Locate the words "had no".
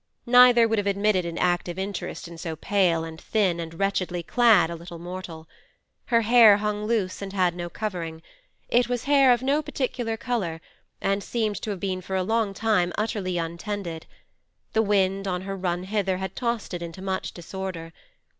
7.33-7.69